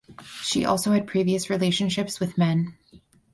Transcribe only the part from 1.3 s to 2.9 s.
relationships with men.